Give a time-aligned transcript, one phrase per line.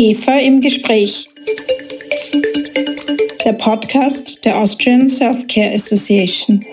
[0.00, 1.28] IGEFA im Gespräch.
[3.44, 6.64] Der Podcast der Austrian Self-Care Association.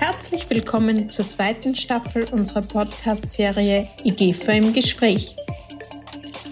[0.00, 5.36] Herzlich willkommen zur zweiten Staffel unserer Podcast-Serie IGEFA im Gespräch.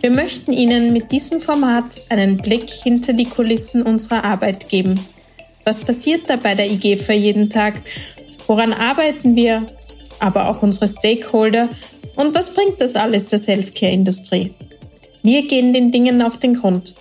[0.01, 5.05] Wir möchten Ihnen mit diesem Format einen Blick hinter die Kulissen unserer Arbeit geben.
[5.65, 7.83] Was passiert da bei der IGEFA jeden Tag?
[8.47, 9.67] Woran arbeiten wir?
[10.23, 11.69] Aber auch unsere Stakeholder.
[12.15, 14.55] Und was bringt das alles der Selfcare-Industrie?
[15.25, 16.95] Wir gehen den Dingen auf den Grund.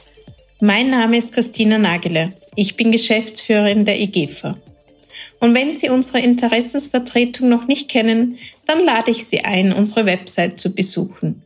[0.59, 2.33] Mein Name ist Christina Nagele.
[2.55, 4.57] Ich bin Geschäftsführerin der IGEFA.
[5.39, 10.59] Und wenn Sie unsere Interessensvertretung noch nicht kennen, dann lade ich Sie ein, unsere Website
[10.59, 11.43] zu besuchen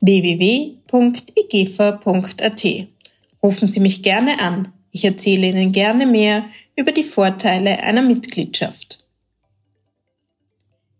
[0.00, 0.86] www.igefa.at.
[3.42, 4.72] Rufen Sie mich gerne an.
[4.92, 6.44] Ich erzähle Ihnen gerne mehr
[6.76, 9.05] über die Vorteile einer Mitgliedschaft.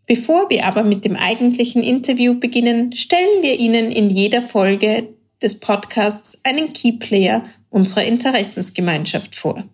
[0.06, 5.08] Bevor wir aber mit dem eigentlichen Interview beginnen, stellen wir Ihnen in jeder Folge
[5.42, 9.64] des Podcasts einen Keyplayer unserer Interessensgemeinschaft vor.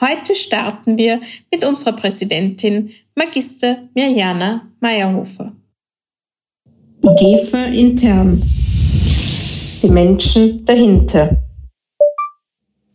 [0.00, 1.20] Heute starten wir
[1.52, 5.52] mit unserer Präsidentin Magister Mirjana Meyerhofer.
[7.18, 8.40] GEFA intern.
[9.82, 11.36] Die Menschen dahinter.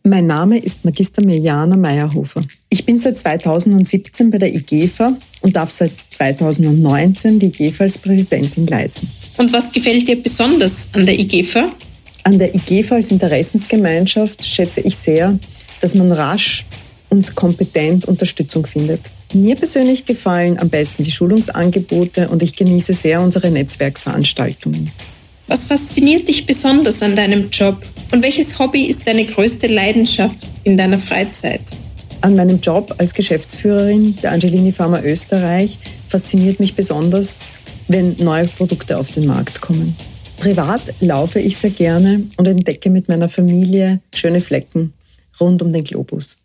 [0.04, 2.42] Mein Name ist Magister Mirjana Meyerhofer.
[2.70, 8.66] Ich bin seit 2017 bei der IGEFA und darf seit 2019 die IGEFA als Präsidentin
[8.66, 9.08] leiten.
[9.36, 11.68] Und was gefällt dir besonders an der IGEFA?
[12.24, 15.38] An der IGEFA als Interessensgemeinschaft schätze ich sehr,
[15.80, 16.64] dass man rasch
[17.10, 19.02] und kompetent Unterstützung findet.
[19.34, 24.90] Mir persönlich gefallen am besten die Schulungsangebote und ich genieße sehr unsere Netzwerkveranstaltungen.
[25.46, 30.76] Was fasziniert dich besonders an deinem Job und welches Hobby ist deine größte Leidenschaft in
[30.76, 31.62] deiner Freizeit?
[32.22, 35.78] An meinem Job als Geschäftsführerin der Angelini Pharma Österreich
[36.08, 37.38] fasziniert mich besonders,
[37.88, 39.94] wenn neue Produkte auf den Markt kommen.
[40.38, 44.92] Privat laufe ich sehr gerne und entdecke mit meiner Familie schöne Flecken
[45.40, 46.38] rund um den Globus.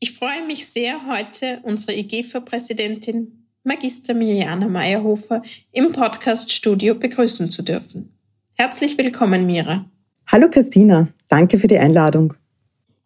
[0.00, 5.42] Ich freue mich sehr, heute unsere IGFA-Präsidentin Magister Mirjana Meyerhofer
[5.72, 8.13] im Podcast-Studio begrüßen zu dürfen.
[8.56, 9.84] Herzlich willkommen, Mira.
[10.28, 12.34] Hallo Christina, danke für die Einladung.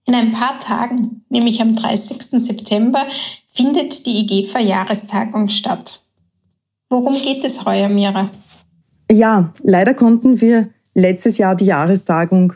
[0.06, 2.22] In ein paar Tagen, nämlich am 30.
[2.42, 3.06] September,
[3.50, 6.02] findet die IGFA-Jahrestagung statt.
[6.90, 8.30] Worum geht es heuer, Mira?
[9.10, 12.52] Ja, leider konnten wir letztes Jahr die Jahrestagung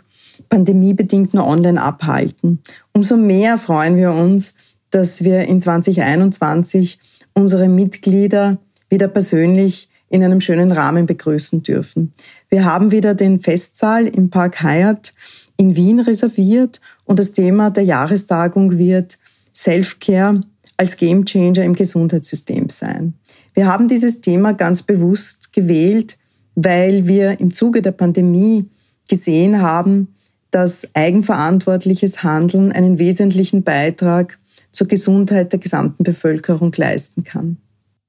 [0.50, 2.60] pandemiebedingt nur online abhalten.
[2.92, 4.54] Umso mehr freuen wir uns,
[4.91, 6.98] dass wir in 2021
[7.32, 8.58] unsere Mitglieder
[8.91, 12.12] wieder persönlich in einem schönen Rahmen begrüßen dürfen.
[12.50, 15.14] Wir haben wieder den Festsaal im Park Hyatt
[15.56, 19.18] in Wien reserviert und das Thema der Jahrestagung wird
[19.54, 20.42] Self-Care
[20.76, 23.14] als Gamechanger im Gesundheitssystem sein.
[23.54, 26.18] Wir haben dieses Thema ganz bewusst gewählt,
[26.54, 28.68] weil wir im Zuge der Pandemie
[29.08, 30.14] gesehen haben,
[30.50, 34.38] dass eigenverantwortliches Handeln einen wesentlichen Beitrag
[34.72, 37.56] zur Gesundheit der gesamten Bevölkerung leisten kann.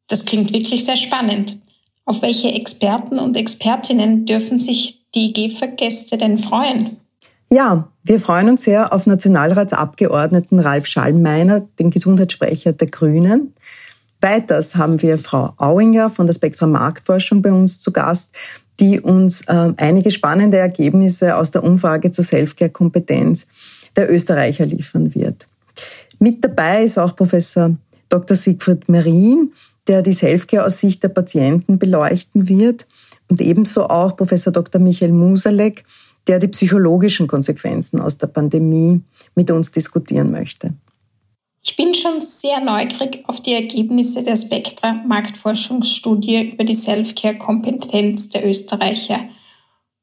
[0.08, 1.58] Das klingt wirklich sehr spannend.
[2.06, 6.98] Auf welche Experten und Expertinnen dürfen sich die GEFA-Gäste denn freuen?
[7.50, 13.54] Ja, wir freuen uns sehr auf Nationalratsabgeordneten Ralf Schallmeiner, den Gesundheitssprecher der Grünen.
[14.20, 18.36] Weiters haben wir Frau Auinger von der Spektra Marktforschung bei uns zu Gast,
[18.80, 23.46] die uns äh, einige spannende Ergebnisse aus der Umfrage zur Selfcare-Kompetenz
[23.96, 25.48] der Österreicher liefern wird.
[26.20, 27.76] Mit dabei ist auch Professor
[28.10, 28.36] Dr.
[28.36, 29.52] Siegfried Merin,
[29.88, 32.88] der die Selfcare aus Sicht der Patienten beleuchten wird
[33.30, 34.82] und ebenso auch Professor Dr.
[34.82, 35.84] Michael Musalek,
[36.28, 39.02] der die psychologischen Konsequenzen aus der Pandemie
[39.36, 40.74] mit uns diskutieren möchte.
[41.66, 48.46] Ich bin schon sehr neugierig auf die Ergebnisse der Spektra Marktforschungsstudie über die Selfcare-Kompetenz der
[48.46, 49.20] Österreicher.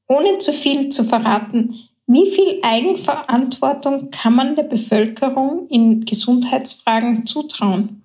[0.08, 1.74] Ohne zu viel zu verraten,
[2.06, 7.99] wie viel Eigenverantwortung kann man der Bevölkerung in Gesundheitsfragen zutrauen?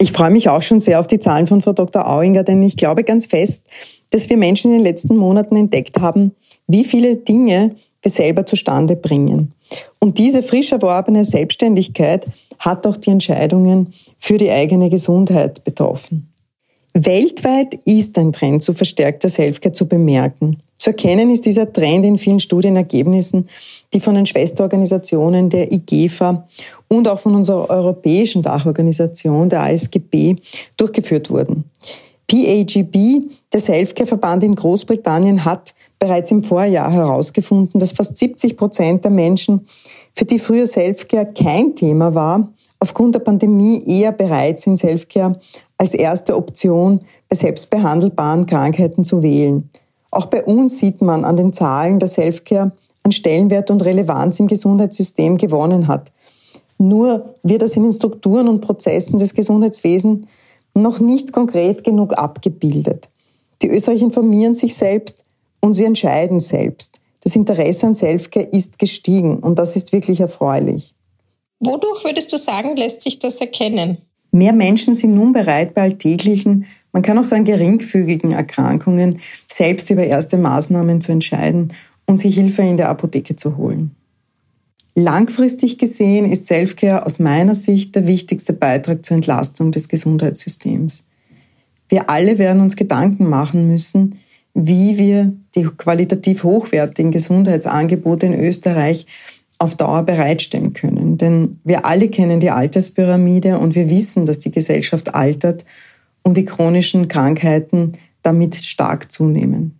[0.00, 2.08] Ich freue mich auch schon sehr auf die Zahlen von Frau Dr.
[2.08, 3.66] Auinger, denn ich glaube ganz fest,
[4.10, 6.32] dass wir Menschen in den letzten Monaten entdeckt haben,
[6.68, 9.52] wie viele Dinge wir selber zustande bringen.
[9.98, 12.26] Und diese frisch erworbene Selbstständigkeit
[12.60, 16.28] hat auch die Entscheidungen für die eigene Gesundheit betroffen.
[16.94, 20.58] Weltweit ist ein Trend zu verstärkter Selfcare zu bemerken.
[20.78, 23.48] Zu erkennen ist dieser Trend in vielen Studienergebnissen,
[23.92, 26.46] die von den Schwesterorganisationen der IGEFA
[26.88, 30.36] und auch von unserer europäischen Dachorganisation der ASGB
[30.76, 31.64] durchgeführt wurden.
[32.30, 39.10] PAGB, der Selfcare-Verband in Großbritannien, hat bereits im Vorjahr herausgefunden, dass fast 70 Prozent der
[39.10, 39.66] Menschen,
[40.14, 42.48] für die früher Selfcare kein Thema war,
[42.80, 45.38] aufgrund der Pandemie eher bereit sind, Selfcare
[45.78, 49.70] als erste Option bei selbstbehandelbaren Krankheiten zu wählen.
[50.10, 52.72] Auch bei uns sieht man an den Zahlen, dass Selfcare
[53.08, 56.12] an Stellenwert und Relevanz im Gesundheitssystem gewonnen hat.
[56.76, 60.28] Nur wird das in den Strukturen und Prozessen des Gesundheitswesens
[60.74, 63.08] noch nicht konkret genug abgebildet.
[63.62, 65.24] Die Österreicher informieren sich selbst
[65.60, 67.00] und sie entscheiden selbst.
[67.24, 70.94] Das Interesse an Selfcare ist gestiegen und das ist wirklich erfreulich.
[71.58, 73.98] Wodurch würdest du sagen, lässt sich das erkennen?
[74.30, 80.04] Mehr Menschen sind nun bereit, bei alltäglichen, man kann auch sagen geringfügigen Erkrankungen selbst über
[80.04, 81.72] erste Maßnahmen zu entscheiden
[82.08, 83.94] und sich Hilfe in der Apotheke zu holen.
[84.94, 91.04] Langfristig gesehen ist Selfcare aus meiner Sicht der wichtigste Beitrag zur Entlastung des Gesundheitssystems.
[91.88, 94.18] Wir alle werden uns Gedanken machen müssen,
[94.54, 99.06] wie wir die qualitativ hochwertigen Gesundheitsangebote in Österreich
[99.58, 101.18] auf Dauer bereitstellen können.
[101.18, 105.64] Denn wir alle kennen die Alterspyramide und wir wissen, dass die Gesellschaft altert
[106.22, 109.77] und die chronischen Krankheiten damit stark zunehmen.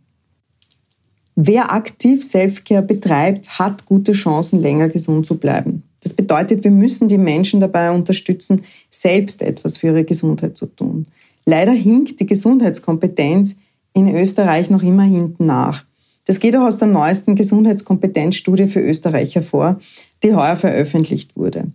[1.40, 5.84] Wer aktiv Selfcare betreibt, hat gute Chancen, länger gesund zu bleiben.
[6.02, 11.06] Das bedeutet, wir müssen die Menschen dabei unterstützen, selbst etwas für ihre Gesundheit zu tun.
[11.44, 13.54] Leider hinkt die Gesundheitskompetenz
[13.92, 15.84] in Österreich noch immer hinten nach.
[16.26, 19.78] Das geht auch aus der neuesten Gesundheitskompetenzstudie für Österreich hervor,
[20.24, 21.66] die heuer veröffentlicht wurde.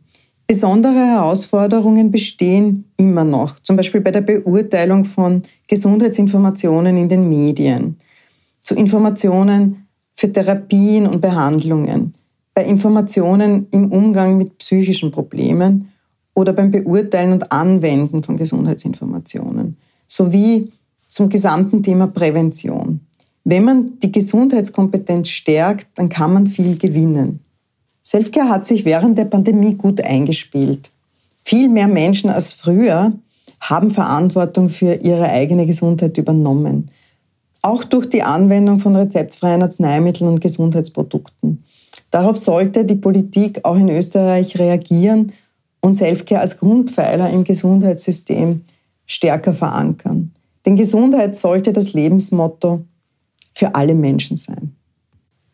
[0.46, 7.96] Besondere Herausforderungen bestehen immer noch, zum Beispiel bei der Beurteilung von Gesundheitsinformationen in den Medien,
[8.64, 12.14] zu Informationen für Therapien und Behandlungen,
[12.54, 15.90] bei Informationen im Umgang mit psychischen Problemen
[16.34, 19.78] oder beim Beurteilen und Anwenden von Gesundheitsinformationen,
[20.08, 20.72] sowie
[21.08, 23.02] zum gesamten Thema Prävention.
[23.44, 27.42] Wenn man die Gesundheitskompetenz stärkt, dann kann man viel gewinnen.
[28.02, 30.90] Selfcare hat sich während der Pandemie gut eingespielt.
[31.44, 33.14] Viel mehr Menschen als früher
[33.60, 36.90] haben Verantwortung für ihre eigene Gesundheit übernommen.
[37.64, 41.64] Auch durch die Anwendung von rezeptfreien Arzneimitteln und Gesundheitsprodukten.
[42.12, 45.32] Darauf sollte die Politik auch in Österreich reagieren
[45.80, 48.62] und Selfcare als Grundpfeiler im Gesundheitssystem
[49.06, 50.32] stärker verankern.
[50.66, 52.84] Denn Gesundheit sollte das Lebensmotto
[53.54, 54.76] für alle Menschen sein.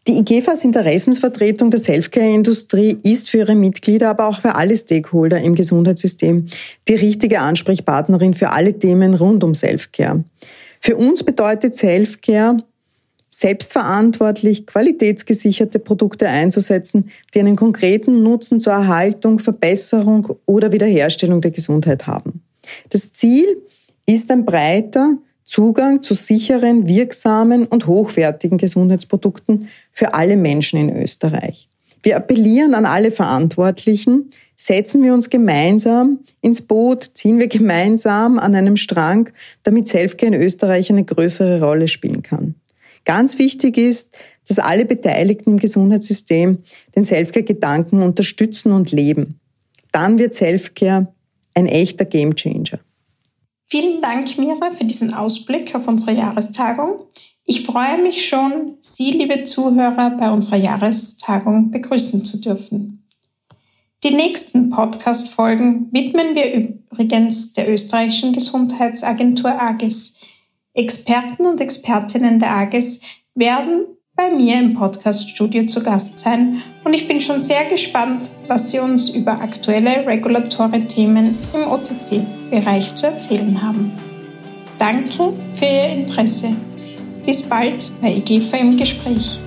[0.08, 5.54] Die IGFAs Interessensvertretung der Selfcare-Industrie ist für ihre Mitglieder, aber auch für alle Stakeholder im
[5.54, 6.48] Gesundheitssystem
[6.88, 10.24] die richtige Ansprechpartnerin für alle Themen rund um Selfcare.
[10.80, 12.58] Für uns bedeutet Selfcare,
[13.30, 22.08] selbstverantwortlich qualitätsgesicherte Produkte einzusetzen, die einen konkreten Nutzen zur Erhaltung, Verbesserung oder Wiederherstellung der Gesundheit
[22.08, 22.44] haben.
[22.90, 23.62] Das Ziel
[24.06, 31.70] ist ein breiter, Zugang zu sicheren, wirksamen und hochwertigen Gesundheitsprodukten für alle Menschen in Österreich.
[32.04, 34.30] Wir appellieren an alle Verantwortlichen,
[34.62, 39.30] setzen wir uns gemeinsam ins Boot, ziehen wir gemeinsam an einem Strang,
[39.64, 42.56] damit Selfcare in Österreich eine größere Rolle spielen kann.
[43.06, 46.58] Ganz wichtig ist, dass alle Beteiligten im Gesundheitssystem
[46.94, 49.40] den Selfcare-Gedanken unterstützen und leben.
[49.94, 51.08] Dann wird Selfcare
[51.54, 52.80] ein echter Gamechanger.
[53.66, 57.06] Vielen Dank, Mira, für diesen Ausblick auf unsere Jahrestagung.
[57.46, 63.06] Ich freue mich schon, Sie, liebe Zuhörer, bei unserer Jahrestagung begrüßen zu dürfen.
[64.06, 70.22] Die nächsten Podcast-Folgen widmen wir übrigens der österreichischen Gesundheitsagentur AGES.
[70.74, 73.02] Experten und Expertinnen der AGES
[73.36, 78.72] werden bei mir im Podcast-Studio zu Gast sein und ich bin schon sehr gespannt, was
[78.72, 83.92] Sie uns über aktuelle Regulatory-Themen im OTC-Bereich zu erzählen haben.
[84.78, 86.56] Danke für Ihr Interesse.
[87.26, 89.40] Bis bald bei EGFA im Gespräch.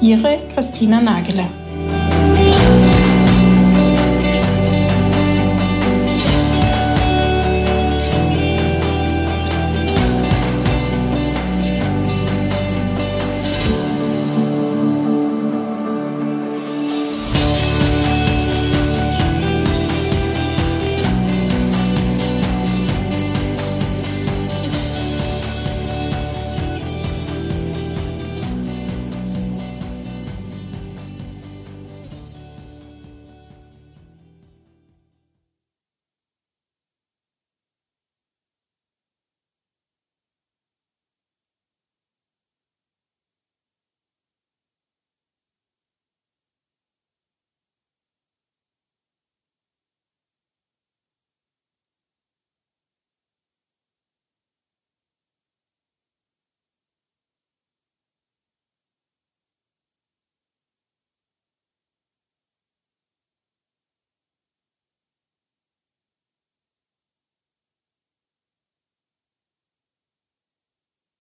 [0.00, 1.65] Ihre Christina Nageler.